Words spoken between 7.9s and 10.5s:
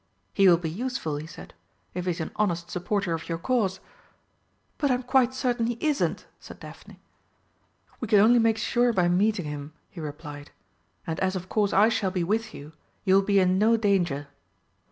"We can only make sure by meeting him," he replied,